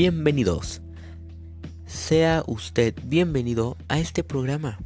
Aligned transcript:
bienvenidos. 0.00 0.80
Sea 1.84 2.42
usted 2.46 2.94
bienvenido 3.04 3.76
a 3.88 3.98
este 3.98 4.24
programa. 4.24 4.78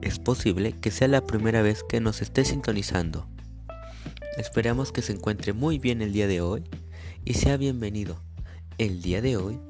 Es 0.00 0.18
posible 0.18 0.72
que 0.72 0.90
sea 0.90 1.06
la 1.06 1.24
primera 1.24 1.62
vez 1.62 1.84
que 1.88 2.00
nos 2.00 2.20
esté 2.22 2.44
sintonizando. 2.44 3.28
Esperamos 4.36 4.90
que 4.90 5.00
se 5.00 5.12
encuentre 5.12 5.52
muy 5.52 5.78
bien 5.78 6.02
el 6.02 6.12
día 6.12 6.26
de 6.26 6.40
hoy 6.40 6.64
y 7.24 7.34
sea 7.34 7.56
bienvenido. 7.56 8.20
El 8.78 9.00
día 9.00 9.22
de 9.22 9.36
hoy 9.36 9.60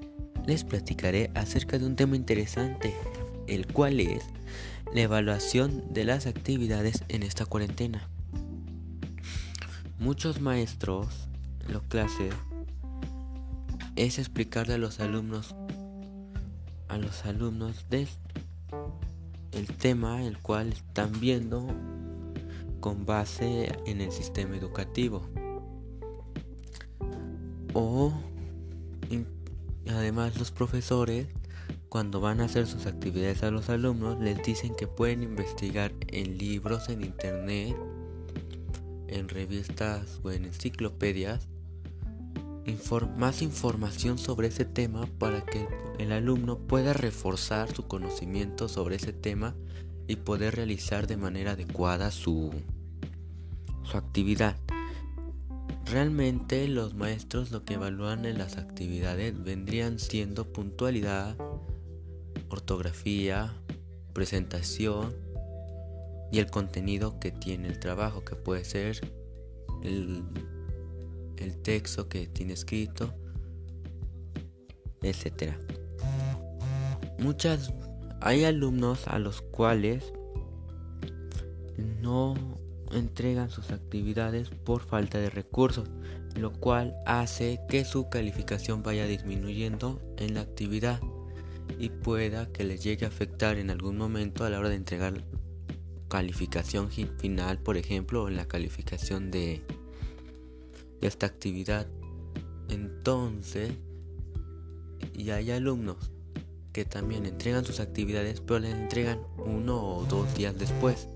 les 0.46 0.64
platicaré 0.64 1.30
acerca 1.34 1.78
de 1.78 1.84
un 1.84 1.94
tema 1.94 2.16
interesante, 2.16 2.94
el 3.48 3.66
cual 3.66 4.00
es 4.00 4.24
la 4.94 5.02
evaluación 5.02 5.92
de 5.92 6.06
las 6.06 6.26
actividades 6.26 7.04
en 7.10 7.24
esta 7.24 7.44
cuarentena. 7.44 8.08
Muchos 9.98 10.40
maestros, 10.40 11.28
los 11.68 11.82
clases, 11.82 12.32
es 13.96 14.18
explicarle 14.18 14.74
a 14.74 14.78
los 14.78 15.00
alumnos 15.00 15.54
a 16.88 16.98
los 16.98 17.24
alumnos 17.24 17.86
de 17.88 18.06
el 19.52 19.66
tema 19.66 20.24
el 20.24 20.38
cual 20.38 20.72
están 20.72 21.18
viendo 21.20 21.66
con 22.80 23.06
base 23.06 23.72
en 23.86 24.00
el 24.00 24.12
sistema 24.12 24.56
educativo. 24.56 25.22
O 27.74 28.12
además 29.88 30.38
los 30.38 30.50
profesores 30.50 31.28
cuando 31.88 32.20
van 32.20 32.40
a 32.40 32.44
hacer 32.44 32.66
sus 32.66 32.86
actividades 32.86 33.42
a 33.42 33.50
los 33.50 33.68
alumnos 33.68 34.18
les 34.20 34.42
dicen 34.42 34.74
que 34.74 34.86
pueden 34.86 35.22
investigar 35.22 35.92
en 36.08 36.38
libros 36.38 36.88
en 36.88 37.02
internet 37.02 37.76
en 39.08 39.28
revistas 39.28 40.20
o 40.22 40.30
en 40.30 40.44
enciclopedias 40.46 41.48
más 43.16 43.42
información 43.42 44.18
sobre 44.18 44.48
ese 44.48 44.64
tema 44.64 45.06
para 45.18 45.44
que 45.44 45.66
el 45.98 46.12
alumno 46.12 46.58
pueda 46.58 46.92
reforzar 46.92 47.74
su 47.74 47.86
conocimiento 47.86 48.68
sobre 48.68 48.96
ese 48.96 49.12
tema 49.12 49.54
y 50.06 50.16
poder 50.16 50.56
realizar 50.56 51.06
de 51.06 51.16
manera 51.16 51.52
adecuada 51.52 52.10
su, 52.10 52.52
su 53.82 53.96
actividad. 53.96 54.56
Realmente 55.86 56.68
los 56.68 56.94
maestros 56.94 57.50
lo 57.50 57.64
que 57.64 57.74
evalúan 57.74 58.24
en 58.24 58.38
las 58.38 58.56
actividades 58.56 59.42
vendrían 59.42 59.98
siendo 59.98 60.52
puntualidad, 60.52 61.36
ortografía, 62.48 63.52
presentación 64.12 65.14
y 66.30 66.38
el 66.38 66.50
contenido 66.50 67.18
que 67.20 67.30
tiene 67.30 67.68
el 67.68 67.78
trabajo, 67.78 68.24
que 68.24 68.36
puede 68.36 68.64
ser 68.64 69.00
el 69.82 70.22
el 71.42 71.56
texto 71.56 72.08
que 72.08 72.26
tiene 72.26 72.54
escrito, 72.54 73.14
etcétera. 75.02 75.58
Muchas 77.18 77.72
hay 78.20 78.44
alumnos 78.44 79.08
a 79.08 79.18
los 79.18 79.42
cuales 79.42 80.12
no 82.00 82.34
entregan 82.92 83.50
sus 83.50 83.70
actividades 83.70 84.50
por 84.50 84.82
falta 84.82 85.18
de 85.18 85.30
recursos, 85.30 85.88
lo 86.36 86.52
cual 86.52 86.94
hace 87.06 87.60
que 87.68 87.84
su 87.84 88.08
calificación 88.08 88.82
vaya 88.82 89.06
disminuyendo 89.06 90.00
en 90.18 90.34
la 90.34 90.42
actividad 90.42 91.00
y 91.78 91.88
pueda 91.88 92.46
que 92.52 92.64
les 92.64 92.82
llegue 92.82 93.06
a 93.06 93.08
afectar 93.08 93.56
en 93.56 93.70
algún 93.70 93.96
momento 93.96 94.44
a 94.44 94.50
la 94.50 94.58
hora 94.58 94.68
de 94.68 94.76
entregar 94.76 95.24
calificación 96.08 96.90
final, 96.90 97.58
por 97.58 97.76
ejemplo, 97.76 98.28
en 98.28 98.36
la 98.36 98.46
calificación 98.46 99.30
de 99.30 99.62
esta 101.02 101.26
actividad. 101.26 101.86
Entonces, 102.68 103.72
y 105.14 105.30
hay 105.30 105.50
alumnos 105.50 106.10
que 106.72 106.84
también 106.84 107.26
entregan 107.26 107.64
sus 107.64 107.80
actividades, 107.80 108.40
pero 108.40 108.60
les 108.60 108.74
entregan 108.74 109.20
uno 109.44 109.96
o 109.96 110.04
dos 110.04 110.34
días 110.34 110.56
después. 110.56 111.08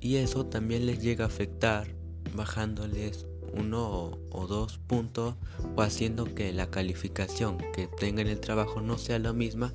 Y 0.00 0.16
eso 0.16 0.46
también 0.46 0.86
les 0.86 1.02
llega 1.02 1.24
a 1.24 1.28
afectar, 1.28 1.88
bajándoles 2.34 3.26
uno 3.52 4.18
o, 4.30 4.46
dos 4.46 4.78
puntos 4.78 5.34
o 5.76 5.82
haciendo 5.82 6.34
que 6.34 6.52
la 6.52 6.70
calificación 6.70 7.58
que 7.74 7.86
tenga 7.86 8.22
en 8.22 8.28
el 8.28 8.40
trabajo 8.40 8.80
no 8.80 8.98
sea 8.98 9.18
la 9.18 9.32
misma 9.32 9.72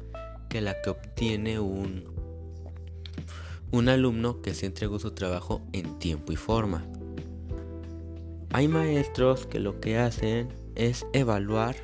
que 0.50 0.62
la 0.62 0.82
que 0.82 0.90
obtiene 0.90 1.60
un, 1.60 2.04
un 3.72 3.90
alumno 3.90 4.42
que 4.42 4.54
se 4.54 4.66
entregó 4.66 5.00
su 5.00 5.12
trabajo 5.12 5.62
en 5.74 6.00
tiempo 6.00 6.32
y 6.32 6.38
forma. 6.38 6.86
Hay 8.52 8.68
maestros 8.68 9.46
que 9.46 9.60
lo 9.60 9.80
que 9.82 9.98
hacen 9.98 10.50
es 10.76 11.06
evaluar 11.14 11.76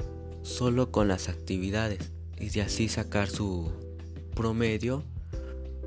solo 0.43 0.91
con 0.91 1.07
las 1.07 1.27
actividades 1.27 2.11
y 2.39 2.49
de 2.49 2.61
así 2.61 2.87
sacar 2.87 3.29
su 3.29 3.71
promedio 4.35 5.03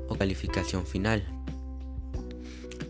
o 0.07 0.15
calificación 0.15 0.85
final. 0.85 1.25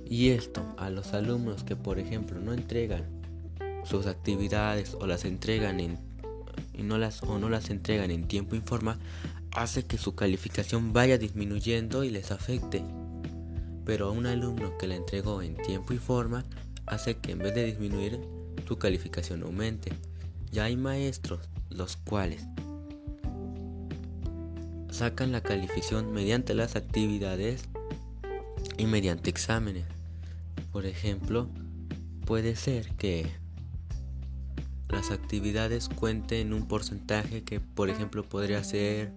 Y 0.10 0.30
esto 0.30 0.66
a 0.78 0.90
los 0.90 1.14
alumnos 1.14 1.64
que 1.64 1.76
por 1.76 1.98
ejemplo 2.00 2.40
no 2.40 2.54
entregan 2.54 3.06
sus 3.84 4.06
actividades 4.06 4.94
o 5.00 5.08
las 5.08 5.26
entregan 5.26 5.80
en 5.80 5.98
y 6.74 6.84
no 6.84 6.98
las 6.98 7.24
o 7.24 7.40
no 7.40 7.50
las 7.50 7.70
entregan 7.70 8.12
en 8.12 8.28
tiempo 8.28 8.56
y 8.56 8.60
forma 8.60 9.00
hace 9.52 9.86
que 9.86 9.98
su 9.98 10.14
calificación 10.14 10.94
vaya 10.94 11.18
disminuyendo 11.18 12.04
y 12.04 12.10
les 12.10 12.32
afecte. 12.32 12.84
Pero 13.86 14.08
a 14.08 14.12
un 14.12 14.28
alumno 14.28 14.78
que 14.78 14.88
la 14.88 14.96
entregó 14.96 15.42
en 15.42 15.56
tiempo 15.56 15.94
y 15.94 15.98
forma 15.98 16.46
hace 16.88 17.18
que 17.18 17.34
en 17.34 17.40
vez 17.40 17.54
de 17.54 17.66
disminuir, 17.66 18.20
tu 18.66 18.78
calificación 18.78 19.44
aumente. 19.44 19.92
Ya 20.52 20.66
hay 20.66 20.76
maestros 20.76 21.50
los 21.70 21.98
cuales 21.98 22.44
sacan 24.90 25.32
la 25.32 25.42
calificación 25.42 26.12
mediante 26.12 26.54
las 26.54 26.76
actividades 26.76 27.64
y 28.78 28.86
mediante 28.86 29.30
exámenes. 29.30 29.86
Por 30.72 30.86
ejemplo, 30.86 31.50
puede 32.26 32.56
ser 32.56 32.90
que 32.96 33.28
las 34.90 35.12
actividades 35.12 35.90
cuenten 35.90 36.54
un 36.54 36.68
porcentaje 36.68 37.44
que, 37.44 37.60
por 37.60 37.90
ejemplo, 37.90 38.24
podría 38.24 38.64
ser 38.64 39.12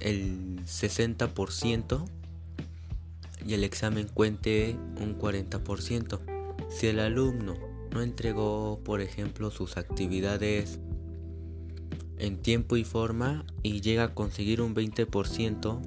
el 0.00 0.60
60% 0.64 2.04
y 3.46 3.54
el 3.54 3.64
examen 3.64 4.08
cuente 4.08 4.76
un 5.00 5.18
40%. 5.18 6.37
Si 6.68 6.86
el 6.86 7.00
alumno 7.00 7.54
no 7.92 8.02
entregó, 8.02 8.80
por 8.84 9.00
ejemplo, 9.00 9.50
sus 9.50 9.76
actividades 9.76 10.80
en 12.18 12.36
tiempo 12.38 12.76
y 12.76 12.84
forma 12.84 13.44
y 13.62 13.80
llega 13.80 14.04
a 14.04 14.14
conseguir 14.14 14.60
un 14.60 14.74
20%, 14.74 15.80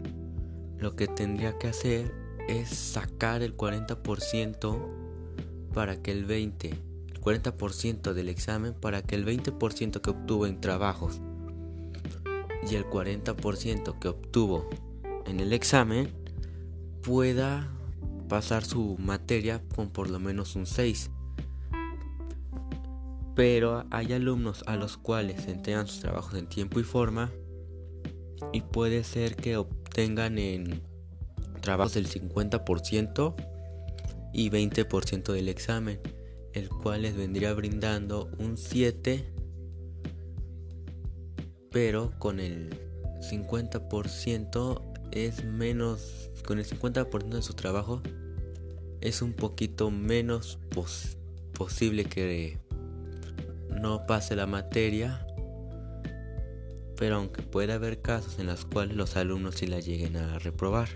lo 0.80 0.96
que 0.96 1.08
tendría 1.08 1.58
que 1.60 1.68
hacer 1.68 2.12
es 2.48 2.70
sacar 2.70 3.44
el 3.44 3.56
40% 3.56 4.80
para 5.74 6.02
que 6.02 6.12
el 6.12 6.26
20, 6.26 6.70
el 6.70 7.22
40% 7.22 8.14
del 8.14 8.30
examen 8.30 8.74
para 8.74 9.04
que 9.04 9.16
el 9.16 9.26
20% 9.26 10.02
que 10.02 10.10
obtuvo 10.10 10.48
en 10.48 10.60
trabajos 10.60 11.22
y 12.70 12.76
el 12.76 12.86
40% 12.86 14.00
que 14.00 14.08
obtuvo 14.08 14.70
en 15.26 15.40
el 15.40 15.54
examen 15.54 16.10
pueda 17.02 17.72
pasar 18.32 18.64
su 18.64 18.96
materia 18.98 19.62
con 19.76 19.90
por 19.90 20.10
lo 20.10 20.18
menos 20.18 20.56
un 20.56 20.66
6. 20.66 21.12
Pero 23.36 23.84
hay 23.92 24.14
alumnos 24.14 24.64
a 24.68 24.78
los 24.78 24.96
cuales 24.96 25.50
entregan 25.50 25.86
sus 25.86 26.00
trabajos 26.00 26.36
en 26.36 26.48
tiempo 26.48 26.80
y 26.80 26.84
forma 26.84 27.30
y 28.54 28.62
puede 28.62 29.04
ser 29.04 29.36
que 29.36 29.58
obtengan 29.58 30.38
en 30.38 30.82
trabajos 31.60 31.98
el 31.98 32.08
50% 32.08 33.36
y 34.32 34.50
20% 34.50 35.34
del 35.34 35.50
examen, 35.50 36.00
el 36.54 36.70
cual 36.70 37.02
les 37.02 37.18
vendría 37.18 37.54
brindando 37.54 38.30
un 38.40 38.56
7, 38.56 39.26
pero 41.70 42.14
con 42.18 42.40
el 42.40 42.70
50% 43.30 44.91
es 45.12 45.44
menos, 45.44 46.30
con 46.46 46.60
el 46.60 46.66
50% 46.66 47.30
de 47.30 47.42
su 47.42 47.54
trabajo 47.54 48.02
es 49.02 49.22
un 49.22 49.34
poquito 49.34 49.90
menos 49.90 50.60
posible 51.58 52.06
que 52.06 52.60
no 53.70 54.06
pase 54.06 54.36
la 54.36 54.46
materia, 54.46 55.26
pero 56.98 57.16
aunque 57.16 57.42
puede 57.42 57.74
haber 57.74 58.02
casos 58.02 58.38
en 58.40 58.46
los 58.46 58.66
cuales 58.66 58.96
los 58.96 59.18
alumnos 59.18 59.56
sí 59.56 59.68
la 59.68 59.80
lleguen 59.80 60.18
a 60.18 60.38
reprobar. 60.40 60.90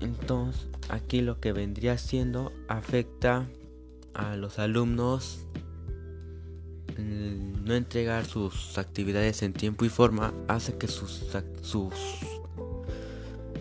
Entonces, 0.00 0.68
aquí 0.88 1.20
lo 1.20 1.40
que 1.40 1.52
vendría 1.52 1.98
siendo 1.98 2.52
afecta 2.68 3.48
a 4.14 4.36
los 4.36 4.60
alumnos 4.60 5.46
no 6.98 7.74
entregar 7.74 8.26
sus 8.26 8.76
actividades 8.76 9.42
en 9.42 9.52
tiempo 9.52 9.84
y 9.84 9.88
forma 9.88 10.34
hace 10.48 10.76
que 10.76 10.88
sus, 10.88 11.24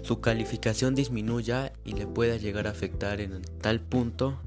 su 0.01 0.22
calificación 0.22 0.95
disminuya 0.95 1.74
y 1.86 1.94
le 1.94 2.07
pueda 2.07 2.38
llegar 2.38 2.68
a 2.68 2.72
afectar 2.72 3.22
en 3.22 3.42
tal 3.62 3.80
punto 3.80 4.39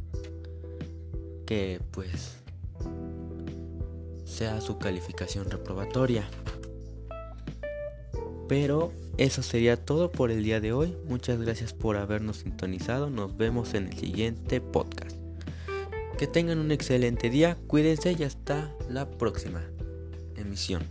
que 1.46 1.80
pues 1.90 2.36
sea 4.24 4.60
su 4.60 4.78
calificación 4.78 5.50
reprobatoria. 5.50 6.28
Pero 8.48 8.92
eso 9.16 9.42
sería 9.42 9.76
todo 9.76 10.10
por 10.10 10.30
el 10.30 10.42
día 10.42 10.60
de 10.60 10.72
hoy. 10.72 10.96
Muchas 11.06 11.40
gracias 11.40 11.72
por 11.72 11.96
habernos 11.96 12.38
sintonizado. 12.38 13.10
Nos 13.10 13.36
vemos 13.36 13.74
en 13.74 13.88
el 13.88 13.98
siguiente 13.98 14.60
podcast. 14.60 14.99
Que 16.20 16.26
tengan 16.26 16.58
un 16.58 16.70
excelente 16.70 17.30
día, 17.30 17.56
cuídense 17.66 18.12
y 18.12 18.24
hasta 18.24 18.76
la 18.90 19.10
próxima 19.10 19.62
emisión. 20.36 20.82